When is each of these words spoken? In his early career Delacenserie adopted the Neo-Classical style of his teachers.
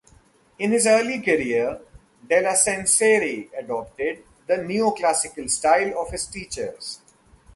In 0.57 0.71
his 0.71 0.87
early 0.87 1.21
career 1.21 1.79
Delacenserie 2.27 3.51
adopted 3.55 4.23
the 4.47 4.57
Neo-Classical 4.57 5.47
style 5.47 5.95
of 5.99 6.09
his 6.09 6.25
teachers. 6.25 7.01